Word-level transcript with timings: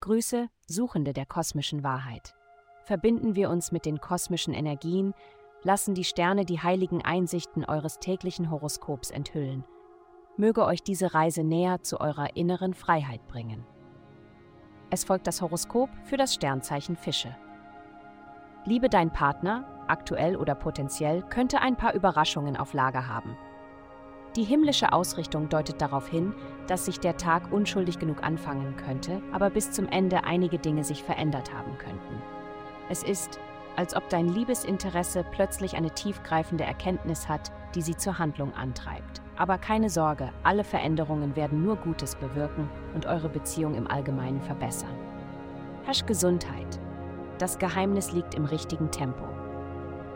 Grüße, 0.00 0.48
Suchende 0.66 1.12
der 1.12 1.26
kosmischen 1.26 1.84
Wahrheit. 1.84 2.34
Verbinden 2.84 3.36
wir 3.36 3.50
uns 3.50 3.70
mit 3.72 3.86
den 3.86 4.00
kosmischen 4.00 4.52
Energien, 4.52 5.14
lassen 5.62 5.94
die 5.94 6.04
Sterne 6.04 6.44
die 6.44 6.60
heiligen 6.60 7.04
Einsichten 7.04 7.64
eures 7.64 7.98
täglichen 7.98 8.50
Horoskops 8.50 9.10
enthüllen. 9.10 9.64
Möge 10.36 10.64
euch 10.64 10.82
diese 10.82 11.14
Reise 11.14 11.44
näher 11.44 11.82
zu 11.82 12.00
eurer 12.00 12.36
inneren 12.36 12.74
Freiheit 12.74 13.26
bringen. 13.28 13.64
Es 14.90 15.04
folgt 15.04 15.26
das 15.26 15.40
Horoskop 15.40 15.88
für 16.04 16.16
das 16.16 16.34
Sternzeichen 16.34 16.96
Fische. 16.96 17.36
Liebe 18.64 18.88
dein 18.88 19.12
Partner, 19.12 19.84
aktuell 19.88 20.36
oder 20.36 20.54
potenziell, 20.54 21.22
könnte 21.22 21.60
ein 21.60 21.76
paar 21.76 21.94
Überraschungen 21.94 22.56
auf 22.56 22.74
Lager 22.74 23.08
haben. 23.08 23.36
Die 24.36 24.44
himmlische 24.44 24.94
Ausrichtung 24.94 25.50
deutet 25.50 25.82
darauf 25.82 26.08
hin, 26.08 26.32
dass 26.66 26.86
sich 26.86 26.98
der 26.98 27.18
Tag 27.18 27.52
unschuldig 27.52 27.98
genug 27.98 28.22
anfangen 28.22 28.76
könnte, 28.76 29.20
aber 29.30 29.50
bis 29.50 29.72
zum 29.72 29.88
Ende 29.88 30.24
einige 30.24 30.58
Dinge 30.58 30.84
sich 30.84 31.02
verändert 31.02 31.52
haben 31.52 31.76
könnten. 31.76 32.22
Es 32.88 33.02
ist, 33.02 33.38
als 33.76 33.94
ob 33.94 34.08
dein 34.08 34.28
Liebesinteresse 34.28 35.24
plötzlich 35.32 35.76
eine 35.76 35.90
tiefgreifende 35.90 36.64
Erkenntnis 36.64 37.28
hat, 37.28 37.52
die 37.74 37.82
sie 37.82 37.96
zur 37.96 38.18
Handlung 38.18 38.54
antreibt. 38.54 39.20
Aber 39.36 39.58
keine 39.58 39.90
Sorge, 39.90 40.30
alle 40.42 40.64
Veränderungen 40.64 41.36
werden 41.36 41.62
nur 41.62 41.76
Gutes 41.76 42.14
bewirken 42.16 42.70
und 42.94 43.06
eure 43.06 43.28
Beziehung 43.28 43.74
im 43.74 43.86
Allgemeinen 43.86 44.40
verbessern. 44.40 44.94
Hasch 45.86 46.06
Gesundheit. 46.06 46.78
Das 47.38 47.58
Geheimnis 47.58 48.12
liegt 48.12 48.34
im 48.34 48.44
richtigen 48.44 48.90
Tempo. 48.90 49.24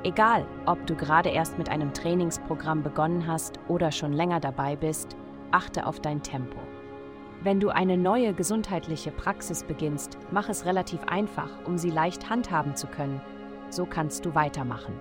Egal, 0.06 0.46
ob 0.66 0.87
du 0.87 0.95
gerade 0.95 1.30
erst 1.30 1.59
mit 1.59 1.69
einem 1.69 1.92
Trainingsprogramm 1.92 2.84
begonnen 2.84 3.27
hast 3.27 3.59
oder 3.66 3.91
schon 3.91 4.12
länger 4.12 4.38
dabei 4.38 4.77
bist, 4.77 5.16
achte 5.51 5.84
auf 5.84 5.98
dein 5.98 6.23
Tempo. 6.23 6.60
Wenn 7.42 7.58
du 7.58 7.70
eine 7.70 7.97
neue 7.97 8.33
gesundheitliche 8.33 9.11
Praxis 9.11 9.64
beginnst, 9.64 10.16
mach 10.31 10.48
es 10.48 10.64
relativ 10.64 11.03
einfach, 11.08 11.50
um 11.64 11.77
sie 11.77 11.91
leicht 11.91 12.31
handhaben 12.31 12.77
zu 12.77 12.86
können. 12.86 13.20
So 13.69 13.84
kannst 13.84 14.25
du 14.25 14.36
weitermachen. 14.36 14.94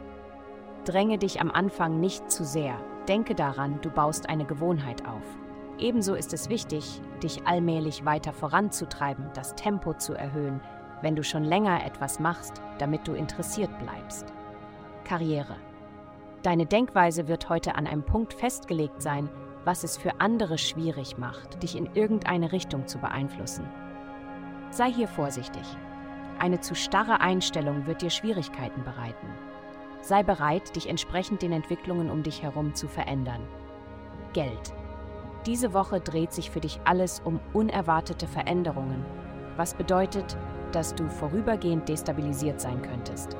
Dränge 0.86 1.20
dich 1.20 1.40
am 1.40 1.52
Anfang 1.52 2.00
nicht 2.00 2.32
zu 2.32 2.44
sehr. 2.44 2.74
Denke 3.08 3.36
daran, 3.36 3.78
du 3.84 3.92
baust 3.92 4.28
eine 4.28 4.46
Gewohnheit 4.46 5.08
auf. 5.08 5.38
Ebenso 5.78 6.16
ist 6.16 6.34
es 6.34 6.50
wichtig, 6.50 7.00
dich 7.22 7.46
allmählich 7.46 8.06
weiter 8.06 8.34
voranzutreiben, 8.34 9.30
das 9.36 9.54
Tempo 9.54 9.94
zu 9.94 10.16
erhöhen, 10.16 10.62
wenn 11.04 11.16
du 11.16 11.24
schon 11.24 11.44
länger 11.44 11.86
etwas 11.86 12.20
machst, 12.20 12.60
damit 12.80 13.08
du 13.08 13.14
interessiert 13.14 13.70
bleibst. 13.78 14.34
Karriere. 15.06 15.56
Deine 16.44 16.66
Denkweise 16.66 17.30
wird 17.30 17.48
heute 17.48 17.76
an 17.76 17.88
einem 17.88 18.04
Punkt 18.04 18.34
festgelegt 18.34 19.02
sein, 19.02 19.30
was 19.64 19.84
es 19.84 19.98
für 19.98 20.20
andere 20.20 20.58
schwierig 20.58 21.18
macht, 21.18 21.64
dich 21.64 21.78
in 21.78 21.90
irgendeine 21.96 22.52
Richtung 22.52 22.86
zu 22.88 23.00
beeinflussen. 23.00 23.66
Sei 24.70 24.92
hier 24.92 25.08
vorsichtig. 25.08 25.64
Eine 26.38 26.60
zu 26.60 26.76
starre 26.76 27.22
Einstellung 27.22 27.88
wird 27.88 28.02
dir 28.02 28.10
Schwierigkeiten 28.10 28.84
bereiten. 28.84 29.28
Sei 30.02 30.22
bereit, 30.22 30.76
dich 30.76 30.88
entsprechend 30.88 31.42
den 31.42 31.52
Entwicklungen 31.52 32.12
um 32.12 32.22
dich 32.22 32.44
herum 32.44 32.76
zu 32.76 32.88
verändern. 32.88 33.42
Geld. 34.34 34.74
Diese 35.46 35.74
Woche 35.74 36.00
dreht 36.00 36.34
sich 36.34 36.52
für 36.52 36.60
dich 36.60 36.80
alles 36.84 37.22
um 37.24 37.40
unerwartete 37.54 38.28
Veränderungen, 38.28 39.06
was 39.56 39.74
bedeutet, 39.74 40.38
dass 40.74 40.94
du 40.94 41.08
vorübergehend 41.10 41.88
destabilisiert 41.88 42.60
sein 42.60 42.82
könntest. 42.82 43.38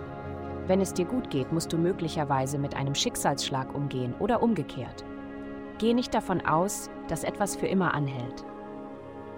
Wenn 0.68 0.82
es 0.82 0.94
dir 0.94 1.06
gut 1.06 1.30
geht, 1.30 1.52
musst 1.52 1.72
du 1.72 1.78
möglicherweise 1.78 2.58
mit 2.58 2.76
einem 2.76 2.96
Schicksalsschlag 2.96 3.74
umgehen 3.76 4.14
oder 4.20 4.42
umgekehrt. 4.42 5.06
Geh 5.78 5.94
nicht 5.94 6.14
davon 6.14 6.46
aus, 6.46 6.90
dass 7.08 7.24
etwas 7.24 7.56
für 7.56 7.68
immer 7.68 7.94
anhält. 7.94 8.46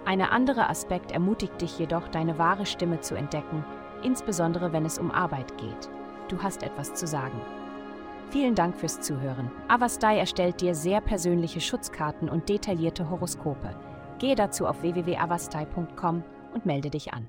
Ein 0.04 0.22
anderer 0.22 0.70
Aspekt 0.70 1.12
ermutigt 1.12 1.60
dich 1.60 1.78
jedoch, 1.78 2.08
deine 2.08 2.38
wahre 2.38 2.64
Stimme 2.64 3.00
zu 3.00 3.14
entdecken, 3.14 3.64
insbesondere 4.02 4.72
wenn 4.72 4.86
es 4.86 4.98
um 4.98 5.10
Arbeit 5.10 5.58
geht. 5.58 5.90
Du 6.28 6.42
hast 6.42 6.62
etwas 6.62 6.94
zu 6.94 7.06
sagen. 7.06 7.40
Vielen 8.30 8.54
Dank 8.54 8.76
fürs 8.76 9.00
Zuhören. 9.00 9.50
Avastai 9.68 10.18
erstellt 10.18 10.60
dir 10.60 10.74
sehr 10.74 11.00
persönliche 11.00 11.60
Schutzkarten 11.60 12.28
und 12.28 12.48
detaillierte 12.48 13.10
Horoskope. 13.10 13.74
Gehe 14.18 14.34
dazu 14.34 14.66
auf 14.66 14.82
www.avastai.com 14.82 16.22
und 16.54 16.66
melde 16.66 16.90
dich 16.90 17.12
an. 17.12 17.28